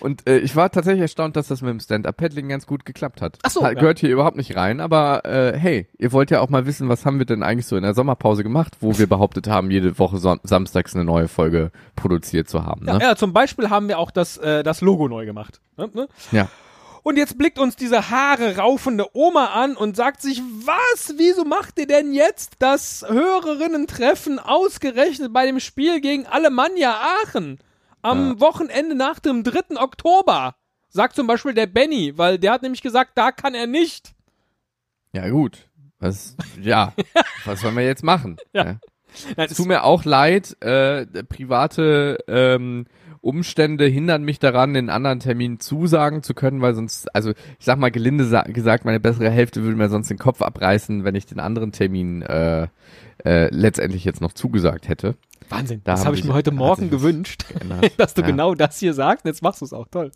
Und 0.00 0.28
äh, 0.28 0.38
ich 0.38 0.56
war 0.56 0.70
tatsächlich 0.70 1.02
erstaunt, 1.02 1.36
dass 1.36 1.48
das 1.48 1.62
mit 1.62 1.70
dem 1.70 1.80
Stand-Up-Paddling 1.80 2.48
ganz 2.48 2.66
gut 2.66 2.84
geklappt 2.84 3.22
hat. 3.22 3.38
Ach 3.42 3.50
so, 3.50 3.62
Hat, 3.62 3.74
ja. 3.74 3.80
Gehört 3.80 3.98
hier 3.98 4.10
überhaupt 4.10 4.36
nicht 4.36 4.56
rein, 4.56 4.80
aber 4.80 5.24
äh, 5.24 5.56
hey, 5.56 5.86
ihr 5.98 6.12
wollt 6.12 6.30
ja 6.30 6.40
auch 6.40 6.48
mal 6.48 6.66
wissen, 6.66 6.88
was 6.88 7.06
haben 7.06 7.18
wir 7.18 7.26
denn 7.26 7.42
eigentlich 7.42 7.66
so 7.66 7.76
in 7.76 7.82
der 7.82 7.94
Sommerpause 7.94 8.42
gemacht, 8.42 8.74
wo 8.80 8.98
wir 8.98 9.08
behauptet 9.08 9.48
haben, 9.48 9.70
jede 9.70 9.98
Woche 9.98 10.18
Son 10.18 10.40
samstags 10.42 10.94
eine 10.94 11.04
neue 11.04 11.28
Folge 11.28 11.70
produziert 11.94 12.48
zu 12.48 12.64
haben. 12.64 12.86
Ja, 12.86 12.94
Ne? 12.94 13.00
ja, 13.02 13.16
zum 13.16 13.32
Beispiel 13.32 13.70
haben 13.70 13.88
wir 13.88 13.98
auch 13.98 14.10
das, 14.10 14.38
äh, 14.38 14.62
das 14.62 14.80
Logo 14.80 15.08
neu 15.08 15.26
gemacht. 15.26 15.60
Ne? 15.76 15.88
Ne? 15.94 16.08
ja. 16.32 16.48
Und 17.06 17.18
jetzt 17.18 17.38
blickt 17.38 17.60
uns 17.60 17.76
diese 17.76 18.10
Haare 18.10 18.56
raufende 18.56 19.06
Oma 19.12 19.52
an 19.54 19.76
und 19.76 19.94
sagt 19.94 20.20
sich, 20.20 20.42
was, 20.42 21.14
wieso 21.16 21.44
macht 21.44 21.78
ihr 21.78 21.86
denn 21.86 22.12
jetzt 22.12 22.56
das 22.58 23.06
Hörerinnen-Treffen 23.08 24.40
ausgerechnet 24.40 25.32
bei 25.32 25.46
dem 25.46 25.60
Spiel 25.60 26.00
gegen 26.00 26.26
Alemannia 26.26 26.96
Aachen 27.22 27.60
am 28.02 28.40
Wochenende 28.40 28.96
nach 28.96 29.20
dem 29.20 29.44
3. 29.44 29.80
Oktober? 29.80 30.56
Sagt 30.88 31.14
zum 31.14 31.28
Beispiel 31.28 31.54
der 31.54 31.68
Benny, 31.68 32.18
weil 32.18 32.40
der 32.40 32.50
hat 32.50 32.62
nämlich 32.62 32.82
gesagt, 32.82 33.12
da 33.14 33.30
kann 33.30 33.54
er 33.54 33.68
nicht. 33.68 34.12
Ja, 35.12 35.28
gut. 35.28 35.68
Was, 36.00 36.34
ja, 36.60 36.92
was 37.44 37.60
sollen 37.60 37.76
wir 37.76 37.84
jetzt 37.84 38.02
machen? 38.02 38.36
Ja. 38.52 38.64
Ne? 38.64 38.80
Nein, 39.36 39.46
Es 39.48 39.56
tut 39.56 39.66
mir 39.66 39.84
auch 39.84 40.04
leid, 40.04 40.60
äh, 40.60 41.06
private 41.22 42.18
ähm, 42.26 42.86
Umstände 43.26 43.84
hindern 43.86 44.22
mich 44.22 44.38
daran, 44.38 44.72
den 44.74 44.88
anderen 44.88 45.20
Termin 45.20 45.60
zusagen 45.60 46.22
zu 46.22 46.32
können, 46.34 46.60
weil 46.62 46.74
sonst, 46.74 47.14
also 47.14 47.30
ich 47.30 47.64
sag 47.64 47.78
mal 47.78 47.90
gelinde 47.90 48.24
sa 48.24 48.42
gesagt, 48.42 48.84
meine 48.84 49.00
bessere 49.00 49.30
Hälfte 49.30 49.62
würde 49.62 49.76
mir 49.76 49.88
sonst 49.88 50.08
den 50.08 50.18
Kopf 50.18 50.40
abreißen, 50.42 51.04
wenn 51.04 51.14
ich 51.14 51.26
den 51.26 51.40
anderen 51.40 51.72
Termin 51.72 52.22
äh, 52.22 52.68
äh, 53.24 53.48
letztendlich 53.54 54.04
jetzt 54.04 54.20
noch 54.20 54.32
zugesagt 54.32 54.88
hätte. 54.88 55.16
Wahnsinn. 55.48 55.80
Da 55.84 55.92
das 55.92 56.04
habe 56.04 56.14
ich 56.14 56.22
sich- 56.22 56.28
mir 56.28 56.34
heute 56.34 56.52
Morgen 56.52 56.88
gewünscht, 56.90 57.44
dass 57.98 58.14
du 58.14 58.22
Ja. 58.22 58.26
genau 58.26 58.54
das 58.54 58.78
hier 58.78 58.94
sagst. 58.94 59.24
Und 59.24 59.28
jetzt 59.30 59.42
machst 59.42 59.60
du 59.60 59.64
es 59.64 59.72
auch. 59.72 59.86
Toll. 59.88 60.10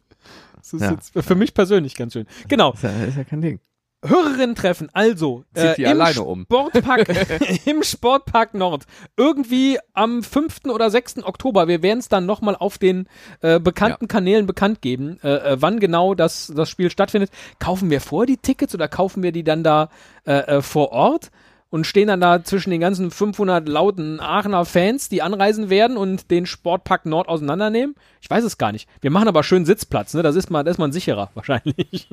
Das 0.56 0.72
ist 0.72 0.82
Ja. 0.82 0.92
jetzt 0.92 1.12
für 1.18 1.34
mich 1.34 1.54
persönlich 1.54 1.94
ganz 1.96 2.12
schön. 2.12 2.26
Genau. 2.48 2.72
Ist 2.72 2.82
ja, 2.82 2.90
ist 2.90 3.16
ja 3.16 3.24
kein 3.24 3.40
Ding. 3.40 3.60
Hörerinnen 4.02 4.54
treffen, 4.54 4.88
also 4.94 5.44
äh, 5.54 5.80
im 5.80 5.88
alleine 5.88 6.22
um. 6.22 6.44
Sportpark, 6.44 7.08
im 7.66 7.82
Sportpark 7.82 8.54
Nord. 8.54 8.84
Irgendwie 9.16 9.78
am 9.92 10.22
5. 10.22 10.66
oder 10.68 10.90
6. 10.90 11.24
Oktober. 11.24 11.68
Wir 11.68 11.82
werden 11.82 11.98
es 11.98 12.08
dann 12.08 12.24
nochmal 12.24 12.56
auf 12.56 12.78
den 12.78 13.08
äh, 13.42 13.60
bekannten 13.60 14.08
Kanälen 14.08 14.46
bekannt 14.46 14.80
geben, 14.80 15.18
äh, 15.22 15.28
äh, 15.52 15.56
wann 15.60 15.80
genau 15.80 16.14
das, 16.14 16.50
das 16.54 16.70
Spiel 16.70 16.90
stattfindet. 16.90 17.30
Kaufen 17.58 17.90
wir 17.90 18.00
vor 18.00 18.24
die 18.24 18.38
Tickets 18.38 18.74
oder 18.74 18.88
kaufen 18.88 19.22
wir 19.22 19.32
die 19.32 19.44
dann 19.44 19.62
da 19.62 19.90
äh, 20.24 20.32
äh, 20.32 20.62
vor 20.62 20.92
Ort? 20.92 21.30
Und 21.72 21.86
stehen 21.86 22.08
dann 22.08 22.20
da 22.20 22.42
zwischen 22.42 22.70
den 22.70 22.80
ganzen 22.80 23.12
500 23.12 23.68
lauten 23.68 24.18
Aachener 24.18 24.64
Fans, 24.64 25.08
die 25.08 25.22
anreisen 25.22 25.70
werden 25.70 25.96
und 25.96 26.30
den 26.32 26.44
Sportpark 26.46 27.06
Nord 27.06 27.28
auseinandernehmen? 27.28 27.94
Ich 28.20 28.28
weiß 28.28 28.42
es 28.42 28.58
gar 28.58 28.72
nicht. 28.72 28.88
Wir 29.00 29.12
machen 29.12 29.28
aber 29.28 29.44
schön 29.44 29.64
Sitzplatz, 29.64 30.12
ne? 30.14 30.24
Das 30.24 30.34
ist 30.34 30.50
mal, 30.50 30.64
das 30.64 30.72
ist 30.74 30.78
man 30.78 30.90
sicherer, 30.90 31.30
wahrscheinlich. 31.34 32.08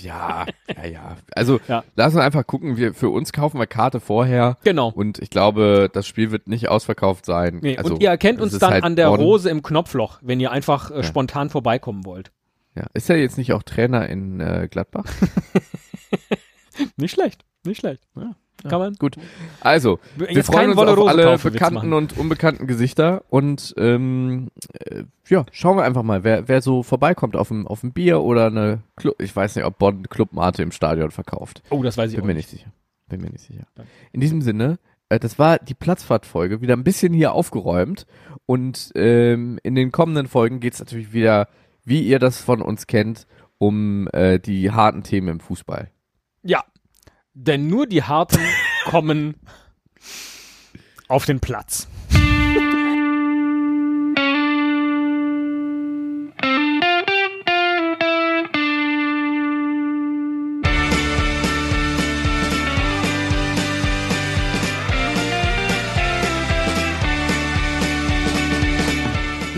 Ja, 0.00 0.46
ja, 0.76 0.86
ja. 0.86 1.16
Also 1.32 1.58
Ja. 1.66 1.82
lass 1.96 2.14
uns 2.14 2.22
einfach 2.22 2.46
gucken. 2.46 2.76
Wir 2.76 2.94
für 2.94 3.08
uns 3.08 3.32
kaufen 3.32 3.58
wir 3.58 3.66
Karte 3.66 3.98
vorher. 3.98 4.58
Genau. 4.62 4.90
Und 4.94 5.18
ich 5.18 5.30
glaube, 5.30 5.90
das 5.92 6.06
Spiel 6.06 6.30
wird 6.30 6.46
nicht 6.46 6.68
ausverkauft 6.68 7.26
sein. 7.26 7.58
Nee, 7.62 7.76
also, 7.78 7.94
und 7.94 8.02
ihr 8.02 8.10
erkennt 8.10 8.40
uns 8.40 8.56
dann 8.58 8.70
halt 8.70 8.84
an 8.84 8.94
der. 8.94 9.08
Rose 9.08 9.50
im 9.50 9.62
Knopfloch, 9.62 10.20
wenn 10.22 10.38
ihr 10.38 10.52
einfach 10.52 10.92
äh, 10.92 11.02
spontan 11.02 11.50
vorbeikommen 11.50 12.04
wollt. 12.06 12.30
Ja. 12.76 12.84
Ist 12.94 13.10
er 13.10 13.16
jetzt 13.16 13.38
nicht 13.38 13.52
auch 13.52 13.64
Trainer 13.64 14.08
in 14.08 14.38
äh, 14.38 14.68
Gladbach? 14.70 15.04
Nicht 16.96 17.12
schlecht, 17.12 17.44
nicht 17.64 17.80
schlecht. 17.80 18.02
Kann 18.68 18.80
man? 18.80 18.94
Gut. 18.94 19.16
Also, 19.60 19.98
wir 20.16 20.30
Jetzt 20.30 20.46
freuen 20.46 20.72
keinen 20.74 20.78
uns 20.78 20.98
auf 20.98 21.08
alle 21.08 21.38
bekannten 21.38 21.92
und 21.92 22.16
unbekannten 22.18 22.66
Gesichter 22.66 23.22
und 23.30 23.74
ähm, 23.76 24.48
äh, 24.72 25.04
ja, 25.28 25.46
schauen 25.52 25.76
wir 25.76 25.84
einfach 25.84 26.02
mal, 26.02 26.24
wer, 26.24 26.48
wer 26.48 26.62
so 26.62 26.82
vorbeikommt 26.82 27.36
auf 27.36 27.50
ein, 27.50 27.66
auf 27.66 27.82
ein 27.82 27.92
Bier 27.92 28.20
oder 28.20 28.46
eine 28.46 28.82
Club, 28.96 29.20
ich 29.20 29.34
weiß 29.34 29.56
nicht, 29.56 29.64
ob 29.64 29.78
Bonn 29.78 30.08
Club 30.08 30.32
Mate 30.32 30.62
im 30.62 30.72
Stadion 30.72 31.10
verkauft. 31.10 31.62
Oh, 31.70 31.82
das 31.82 31.96
weiß 31.96 32.10
ich 32.10 32.16
Bin 32.16 32.24
auch 32.24 32.26
mir 32.26 32.34
nicht. 32.34 32.52
nicht 32.52 32.60
sicher. 32.62 32.72
Bin 33.08 33.20
mir 33.20 33.30
nicht 33.30 33.44
sicher. 33.44 33.66
Danke. 33.74 33.90
In 34.12 34.20
diesem 34.20 34.42
Sinne, 34.42 34.78
äh, 35.08 35.18
das 35.18 35.38
war 35.38 35.58
die 35.58 35.74
Platzfahrtfolge, 35.74 36.60
wieder 36.60 36.74
ein 36.74 36.84
bisschen 36.84 37.12
hier 37.12 37.32
aufgeräumt 37.32 38.06
und 38.46 38.90
ähm, 38.94 39.58
in 39.62 39.74
den 39.74 39.92
kommenden 39.92 40.26
Folgen 40.26 40.60
geht's 40.60 40.80
natürlich 40.80 41.12
wieder, 41.12 41.48
wie 41.84 42.02
ihr 42.02 42.18
das 42.18 42.40
von 42.40 42.62
uns 42.62 42.86
kennt, 42.86 43.26
um 43.58 44.08
äh, 44.12 44.38
die 44.38 44.70
harten 44.70 45.02
Themen 45.02 45.28
im 45.28 45.40
Fußball. 45.40 45.90
Ja, 46.42 46.64
denn 47.34 47.68
nur 47.68 47.86
die 47.86 48.02
Harten 48.02 48.40
kommen 48.84 49.34
auf 51.08 51.26
den 51.26 51.40
Platz. 51.40 51.88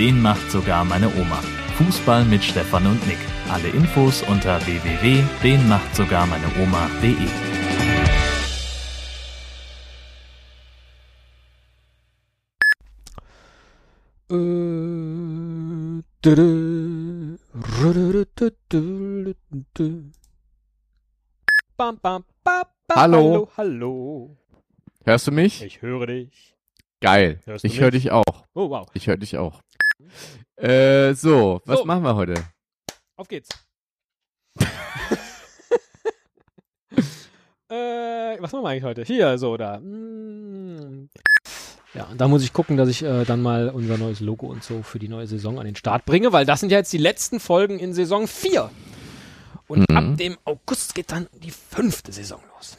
Den 0.03 0.21
macht 0.21 0.51
sogar 0.51 0.85
meine 0.85 1.07
Oma. 1.15 1.39
Fußball 1.79 2.25
mit 2.25 2.43
Stefan 2.43 2.87
und 2.87 3.07
Nick. 3.07 3.21
Alle 3.49 3.69
Infos 3.69 4.23
unter 4.23 4.61
www.denmachtsogarmeineoma.de. 4.67 7.52
Bam, 14.33 14.79
bam, 22.01 22.25
Hallo. 22.95 23.19
hallo, 23.19 23.49
hallo. 23.59 24.37
Hörst 25.05 25.27
du 25.27 25.33
mich? 25.33 25.63
Ich 25.63 25.83
höre 25.83 26.07
dich. 26.07 26.57
Geil. 27.03 27.43
Hörst 27.45 27.67
Ich 27.67 27.79
höre 27.79 27.91
dich 27.91 28.11
auch. 28.11 28.25
Oh, 28.55 28.71
wow. 28.71 28.89
Ich 28.95 29.07
höre 29.07 29.19
dich 29.19 29.37
auch. 29.37 29.61
Äh, 30.57 31.13
so, 31.13 31.61
was 31.67 31.81
So. 31.81 31.85
machen 31.85 32.03
wir 32.03 32.15
heute? 32.15 32.33
Auf 33.17 33.29
geht's. 33.29 33.51
äh, 37.69 38.41
was 38.41 38.51
machen 38.53 38.65
wir 38.65 38.69
eigentlich 38.71 38.85
heute? 38.85 39.03
Hier, 39.03 39.37
so, 39.37 39.59
da. 39.59 39.79
Mm. 39.79 41.11
Ja, 41.95 42.05
und 42.05 42.21
da 42.21 42.27
muss 42.29 42.43
ich 42.43 42.53
gucken, 42.55 42.77
dass 42.79 42.89
ich 42.89 43.03
äh, 43.03 43.25
dann 43.25 43.43
mal 43.43 43.69
unser 43.69 43.99
neues 43.99 44.21
Logo 44.21 44.47
und 44.47 44.65
so 44.65 44.83
für 44.83 44.99
die 44.99 45.09
neue 45.09 45.27
Saison 45.27 45.59
an 45.59 45.67
den 45.67 45.77
Start 45.77 46.07
bringe, 46.07 46.33
weil 46.33 46.47
das 46.47 46.61
sind 46.61 46.73
ja 46.73 46.79
jetzt 46.79 46.93
die 46.93 46.99
letzten 46.99 47.39
Folgen 47.39 47.79
in 47.79 47.93
Saison 47.93 48.27
4. 48.27 48.71
Und 49.69 49.89
Mhm. 49.91 49.97
ab 49.97 50.17
dem 50.17 50.39
August 50.45 50.95
geht 50.95 51.13
dann 51.13 51.29
die 51.43 51.51
fünfte 51.51 52.13
Saison 52.13 52.41
los. 52.57 52.79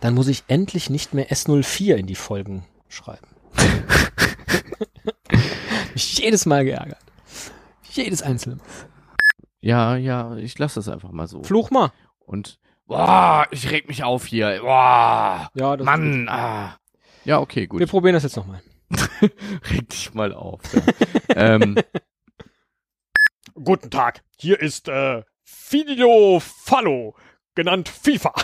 Dann 0.00 0.14
muss 0.14 0.28
ich 0.28 0.44
endlich 0.48 0.88
nicht 0.90 1.12
mehr 1.12 1.30
S04 1.30 1.96
in 1.96 2.06
die 2.06 2.14
Folgen 2.14 2.64
schreiben. 2.88 3.26
Mich 5.92 6.18
jedes 6.18 6.46
Mal 6.46 6.64
geärgert. 6.64 6.98
Jedes 7.90 8.22
einzelne. 8.22 8.58
Ja, 9.60 9.96
ja, 9.96 10.36
ich 10.36 10.58
lasse 10.58 10.76
das 10.76 10.88
einfach 10.88 11.10
mal 11.10 11.26
so. 11.26 11.42
Fluch 11.42 11.70
mal. 11.70 11.90
Und, 12.20 12.58
boah, 12.86 13.46
ich 13.50 13.70
reg 13.70 13.88
mich 13.88 14.04
auf 14.04 14.26
hier. 14.26 14.58
Boah, 14.60 15.50
Ja, 15.54 15.76
Mann, 15.78 16.28
ah. 16.28 16.77
Ja, 17.28 17.40
okay, 17.40 17.60
Wir 17.60 17.68
gut. 17.68 17.86
probieren 17.90 18.14
das 18.14 18.22
jetzt 18.22 18.36
nochmal. 18.36 18.62
Reg 19.70 19.86
dich 19.90 20.14
mal 20.14 20.32
auf. 20.32 20.62
Ja. 20.72 20.82
ähm, 21.56 21.76
Guten 23.52 23.90
Tag, 23.90 24.22
hier 24.38 24.58
ist 24.58 24.88
äh, 24.88 25.22
Fidio 25.44 26.40
Fallo, 26.40 27.14
genannt 27.54 27.90
FIFA. 27.90 28.32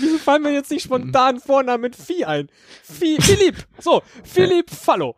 Wieso 0.00 0.18
fallen 0.18 0.42
mir 0.42 0.52
jetzt 0.52 0.70
nicht 0.70 0.84
spontan 0.84 1.40
Vornamen 1.40 1.80
mit 1.82 1.96
Vieh 1.96 2.24
ein? 2.24 2.48
Fi 2.84 3.16
Philipp, 3.20 3.66
so, 3.80 4.02
Philipp 4.22 4.70
Fallo. 4.70 5.16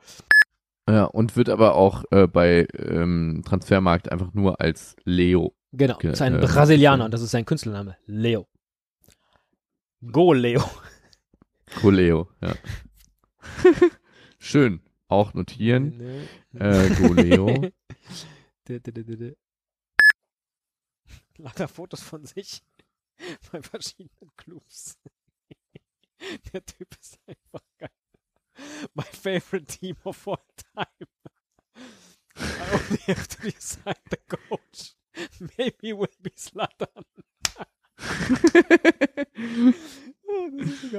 ja, 0.89 1.05
und 1.05 1.37
wird 1.37 1.51
aber 1.51 1.75
auch 1.75 2.05
äh, 2.11 2.27
bei 2.27 2.67
ähm, 2.79 3.43
Transfermarkt 3.45 4.11
einfach 4.11 4.33
nur 4.33 4.63
als 4.63 4.97
Leo. 5.05 5.55
Genau, 5.73 5.99
Ge- 5.99 6.13
ist 6.13 6.23
ein 6.23 6.37
äh, 6.37 6.47
Brasilianer, 6.47 7.11
das 7.11 7.21
ist 7.21 7.33
sein 7.33 7.45
Künstlername. 7.45 7.97
Leo. 8.07 8.47
Go 10.01 10.33
Leo. 10.33 10.63
Coleo, 11.81 12.29
ja. 12.41 12.55
Schön. 14.39 14.81
Auch 15.09 15.35
notieren. 15.35 16.01
Äh, 16.55 16.89
Goleo. 16.97 17.71
Lauter 21.37 21.69
Fotos 21.69 22.03
von 22.03 22.25
sich 22.25 22.63
bei 23.53 23.63
verschiedenen 23.63 24.31
Clubs. 24.37 24.99
Der 26.53 26.65
Typ 26.65 26.97
ist 27.01 27.19
einfach 27.27 27.65
geil. 27.79 27.91
My 28.95 29.05
favorite 29.05 29.67
team 29.67 29.97
of 30.05 30.27
all 30.29 30.39
time. 30.57 31.09
I 32.37 32.73
only 32.73 32.99
have 33.07 33.27
to 33.29 33.43
decide 33.43 34.01
the 34.11 34.19
coach. 34.29 34.95
Maybe 35.59 35.93
will 35.93 36.09
be 36.21 36.33
Slatan. 36.37 37.05
Das 40.51 40.69
ist. 40.69 40.99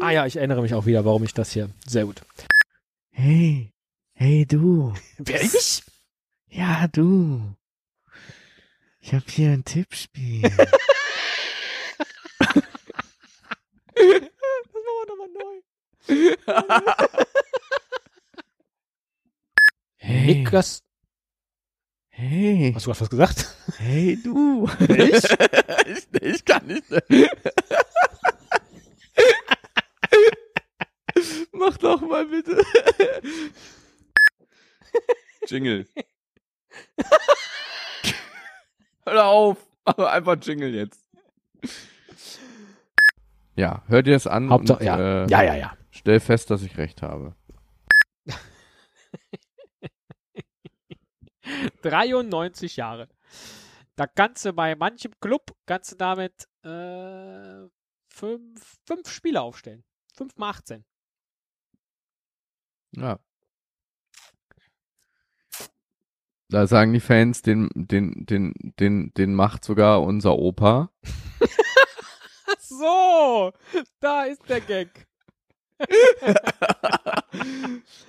Ah 0.00 0.10
ja, 0.10 0.26
ich 0.26 0.36
erinnere 0.36 0.62
mich 0.62 0.74
auch 0.74 0.86
wieder, 0.86 1.04
warum 1.04 1.24
ich 1.24 1.34
das 1.34 1.52
hier. 1.52 1.70
Sehr 1.86 2.04
gut. 2.04 2.22
Hey, 3.10 3.72
hey 4.12 4.46
du. 4.46 4.92
Wer 5.18 5.42
ich? 5.42 5.82
Ja, 6.48 6.86
du. 6.88 7.54
Ich 9.00 9.12
hab 9.12 9.28
hier 9.30 9.50
ein 9.50 9.64
Tippspiel. 9.64 10.42
Das 13.96 14.20
machen 14.72 14.88
wir 14.88 15.06
nochmal 15.06 15.28
neu. 15.38 17.14
Hey, 20.14 20.34
Niklas. 20.36 20.84
hey, 22.08 22.72
Hast 22.72 22.86
du 22.86 22.90
gerade 22.90 23.00
was 23.00 23.10
gesagt? 23.10 23.56
hey 23.78 24.16
du. 24.22 24.68
Ich? 24.88 25.24
ich, 25.24 26.22
ich 26.22 26.44
kann 26.44 26.66
nicht. 26.66 26.84
Mach 31.52 31.76
doch 31.78 32.00
mal 32.00 32.26
bitte. 32.26 32.62
Jingle. 35.48 35.86
Hör 39.04 39.24
auf. 39.26 39.58
Mach 39.84 39.98
einfach 39.98 40.36
Jingle 40.40 40.72
jetzt. 40.74 41.04
Ja, 43.56 43.82
hör 43.88 44.02
dir 44.02 44.14
das 44.14 44.28
an 44.28 44.48
Hauptsache, 44.48 44.78
und 44.78 44.86
ja. 44.86 45.24
äh, 45.24 45.28
ja, 45.28 45.42
ja, 45.42 45.54
ja. 45.54 45.76
stell 45.90 46.20
fest, 46.20 46.50
dass 46.50 46.62
ich 46.62 46.78
recht 46.78 47.02
habe. 47.02 47.34
93 51.82 52.76
Jahre. 52.76 53.08
Da 53.96 54.06
kannst 54.06 54.44
du 54.44 54.52
bei 54.52 54.74
manchem 54.74 55.12
Club, 55.20 55.54
kannst 55.66 55.92
du 55.92 55.96
damit 55.96 56.48
äh, 56.64 57.68
fünf, 58.08 58.76
fünf 58.86 59.08
Spieler 59.08 59.42
aufstellen. 59.42 59.84
Fünf 60.12 60.36
mal 60.36 60.50
18. 60.50 60.84
Ja. 62.96 63.18
Da 66.48 66.66
sagen 66.66 66.92
die 66.92 67.00
Fans, 67.00 67.42
den, 67.42 67.68
den, 67.74 68.26
den, 68.26 68.54
den, 68.78 69.12
den 69.14 69.34
macht 69.34 69.64
sogar 69.64 70.02
unser 70.02 70.36
Opa. 70.36 70.90
So, 72.58 73.52
da 74.00 74.24
ist 74.24 74.48
der 74.48 74.60
Gag. 74.60 75.06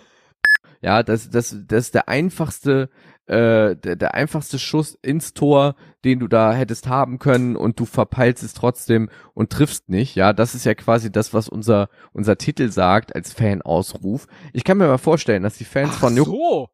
Ja, 0.85 1.01
das, 1.01 1.31
das, 1.31 1.57
das 1.67 1.85
ist 1.85 1.95
der 1.95 2.09
einfachste, 2.09 2.91
äh, 3.27 3.75
der, 3.75 3.96
der 3.96 4.13
einfachste 4.13 4.60
Schuss 4.60 4.98
ins 5.01 5.34
Tor, 5.34 5.75
den 6.03 6.20
du 6.20 6.27
da 6.27 6.53
hättest 6.53 6.88
haben 6.88 7.17
können 7.17 7.55
und 7.55 7.79
du 7.79 7.86
verpeilst 7.86 8.44
es 8.44 8.53
trotzdem 8.53 9.10
und 9.34 9.51
triffst 9.51 9.89
nicht. 9.89 10.15
Ja, 10.15 10.34
das 10.34 10.53
ist 10.53 10.65
ja 10.65 10.75
quasi 10.75 11.12
das, 11.12 11.34
was 11.34 11.50
unser, 11.50 11.89
unser 12.13 12.38
Titel 12.38 12.70
sagt 12.70 13.15
als 13.15 13.34
Fanausruf. 13.34 14.27
Ich 14.53 14.63
kann 14.63 14.77
mir 14.77 14.88
mal 14.88 15.00
vorstellen, 15.00 15.44
dass 15.44 15.58
die 15.58 15.65
Fans 15.65 15.94
Ach 15.96 16.00
von 16.01 16.15
Juk 16.15 16.27
so. 16.27 16.70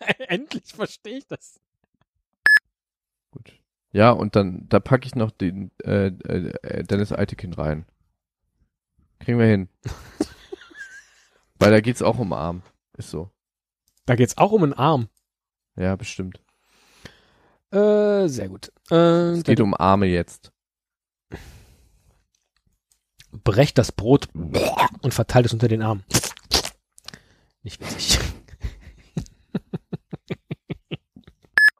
Endlich 0.28 0.72
verstehe 0.74 1.18
ich 1.18 1.26
das. 1.26 1.60
Gut. 3.30 3.52
Ja, 3.92 4.10
und 4.10 4.34
dann, 4.34 4.66
da 4.68 4.80
packe 4.80 5.06
ich 5.06 5.14
noch 5.14 5.30
den 5.30 5.70
äh, 5.84 6.06
äh, 6.06 6.82
Dennis 6.84 7.12
Eitekin 7.12 7.52
rein. 7.52 7.86
Kriegen 9.20 9.38
wir 9.38 9.46
hin. 9.46 9.68
Weil 11.58 11.70
da 11.70 11.80
geht's 11.80 12.02
auch 12.02 12.18
um 12.18 12.32
Arm. 12.32 12.62
Ist 12.96 13.10
so. 13.10 13.30
Da 14.06 14.14
geht's 14.14 14.38
auch 14.38 14.52
um 14.52 14.62
einen 14.62 14.72
Arm. 14.72 15.08
Ja, 15.76 15.96
bestimmt. 15.96 16.40
Äh, 17.70 18.28
sehr 18.28 18.48
gut. 18.48 18.72
Äh, 18.90 19.32
Es 19.32 19.42
geht 19.44 19.60
um 19.60 19.74
Arme 19.74 20.06
jetzt. 20.06 20.52
brecht 23.44 23.76
das 23.78 23.92
Brot 23.92 24.28
und 25.02 25.12
verteilt 25.12 25.46
es 25.46 25.52
unter 25.52 25.68
den 25.68 25.82
Arm. 25.82 26.02
Nicht 27.62 27.80
witzig. 27.80 28.18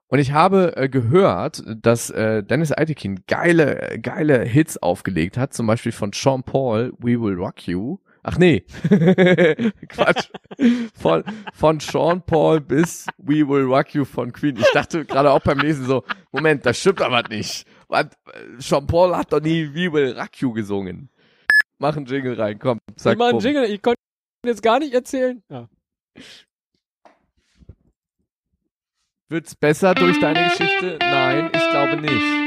Und 0.09 0.21
ich 0.21 0.31
habe 0.33 0.77
äh, 0.77 0.89
gehört, 0.89 1.65
dass 1.67 2.11
äh, 2.11 2.43
Dennis 2.45 2.71
Eitekin 2.71 3.25
geile, 3.27 3.99
geile 4.01 4.45
Hits 4.45 4.79
aufgelegt 4.79 5.37
hat, 5.37 5.53
zum 5.53 5.67
Beispiel 5.67 5.91
von 5.91 6.13
Sean 6.13 6.45
Paul, 6.45 6.93
We 6.99 7.21
Will 7.21 7.35
Rock 7.35 7.67
You. 7.67 7.99
Ach 8.29 8.39
nee, 8.39 8.65
Quatsch. 9.89 10.31
Von, 11.01 11.23
von 11.55 11.79
Sean 11.79 12.21
Paul 12.23 12.61
bis 12.61 13.07
We 13.19 13.47
Will 13.47 13.63
Rock 13.63 13.95
You 13.95 14.05
von 14.05 14.33
Queen. 14.33 14.57
Ich 14.57 14.69
dachte 14.73 15.05
gerade 15.05 15.31
auch 15.31 15.39
beim 15.39 15.61
Lesen 15.61 15.87
so, 15.87 16.03
Moment, 16.33 16.67
das 16.67 16.81
stimmt 16.81 17.03
aber 17.03 17.23
nicht. 17.29 17.65
Was, 17.87 18.07
äh, 18.07 18.09
Sean 18.59 18.85
Paul 18.89 19.17
hat 19.17 19.33
doch 19.33 19.41
nie 19.41 19.73
We 19.73 19.93
Will 19.93 20.19
Rock 20.19 20.41
You 20.41 20.53
gesungen. 20.53 21.09
Mach 21.79 21.97
einen 21.97 22.07
Jingle 22.07 22.35
rein, 22.35 22.59
komm. 22.59 22.81
Sag 22.97 23.13
ich 23.13 23.19
mach 23.21 23.29
einen. 23.29 23.39
Jingle, 23.39 23.65
ich 23.67 23.81
konnte 23.81 24.01
jetzt 24.45 24.63
gar 24.63 24.81
nicht 24.81 24.93
erzählen. 24.93 25.41
Ja. 25.49 25.69
Wird's 29.29 29.55
besser 29.55 29.95
durch 29.95 30.19
deine 30.19 30.49
Geschichte? 30.49 30.99
Nein, 31.01 31.51
ich 31.55 31.71
glaube 31.71 31.97
nicht. 31.99 32.46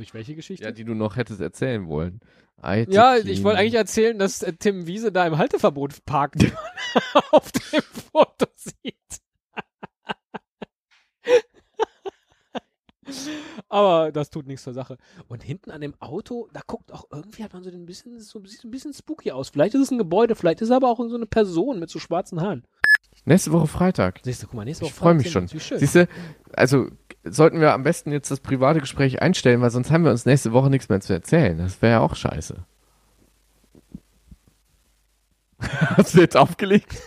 Durch 0.00 0.14
welche 0.14 0.34
Geschichte? 0.34 0.64
Ja, 0.64 0.72
die 0.72 0.84
du 0.84 0.94
noch 0.94 1.16
hättest 1.16 1.42
erzählen 1.42 1.86
wollen. 1.86 2.20
Ja, 2.62 3.10
Eitekin. 3.10 3.30
ich 3.30 3.44
wollte 3.44 3.58
eigentlich 3.58 3.74
erzählen, 3.74 4.18
dass 4.18 4.42
äh, 4.42 4.54
Tim 4.54 4.86
Wiese 4.86 5.12
da 5.12 5.26
im 5.26 5.36
Halteverbot 5.36 6.06
parkt, 6.06 6.42
wie 6.42 6.46
man 7.14 7.22
auf 7.32 7.52
dem 7.52 7.82
Foto 7.82 8.46
sieht. 8.56 8.96
Aber 13.68 14.10
das 14.10 14.30
tut 14.30 14.46
nichts 14.46 14.62
zur 14.62 14.72
Sache. 14.72 14.96
Und 15.28 15.42
hinten 15.42 15.70
an 15.70 15.82
dem 15.82 15.92
Auto, 16.00 16.48
da 16.54 16.62
guckt 16.66 16.92
auch 16.92 17.04
irgendwie 17.10 17.44
hat 17.44 17.52
man 17.52 17.62
so 17.62 17.68
ein 17.68 17.84
bisschen, 17.84 18.18
so 18.20 18.42
sieht 18.46 18.64
ein 18.64 18.70
bisschen 18.70 18.94
spooky 18.94 19.32
aus. 19.32 19.50
Vielleicht 19.50 19.74
ist 19.74 19.82
es 19.82 19.90
ein 19.90 19.98
Gebäude, 19.98 20.34
vielleicht 20.34 20.62
ist 20.62 20.70
es 20.70 20.74
aber 20.74 20.88
auch 20.88 20.96
so 20.96 21.14
eine 21.14 21.26
Person 21.26 21.78
mit 21.78 21.90
so 21.90 21.98
schwarzen 21.98 22.40
Haaren. 22.40 22.64
Nächste 23.24 23.52
Woche 23.52 23.66
Freitag. 23.66 24.20
Siehst 24.22 24.42
du, 24.42 24.46
guck 24.46 24.56
mal, 24.56 24.64
nächste 24.64 24.84
Woche 24.84 24.90
ich 24.90 24.96
freue 24.96 25.14
mich 25.14 25.30
schon. 25.30 25.46
Siehst 25.46 25.94
du, 25.94 26.08
also 26.52 26.88
sollten 27.24 27.60
wir 27.60 27.74
am 27.74 27.82
besten 27.82 28.12
jetzt 28.12 28.30
das 28.30 28.40
private 28.40 28.80
Gespräch 28.80 29.20
einstellen, 29.20 29.60
weil 29.60 29.70
sonst 29.70 29.90
haben 29.90 30.04
wir 30.04 30.10
uns 30.10 30.24
nächste 30.24 30.52
Woche 30.52 30.70
nichts 30.70 30.88
mehr 30.88 31.00
zu 31.00 31.12
erzählen. 31.12 31.58
Das 31.58 31.82
wäre 31.82 31.92
ja 31.92 32.00
auch 32.00 32.16
scheiße. 32.16 32.64
Hast 35.60 36.14
du 36.14 36.20
jetzt 36.20 36.36
aufgelegt? 36.36 36.96